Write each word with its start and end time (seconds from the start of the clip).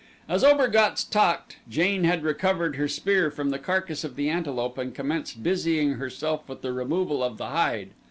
As 0.27 0.43
Obergatz 0.43 1.03
talked 1.03 1.57
Jane 1.69 2.05
had 2.05 2.23
recovered 2.23 2.75
her 2.75 2.87
spear 2.87 3.29
from 3.29 3.51
the 3.51 3.59
carcass 3.59 4.03
of 4.03 4.15
the 4.15 4.29
antelope 4.29 4.79
and 4.79 4.95
commenced 4.95 5.43
busying 5.43 5.93
herself 5.99 6.49
with 6.49 6.63
the 6.63 6.73
removal 6.73 7.23
of 7.23 7.37
the 7.37 7.49
hide. 7.49 7.91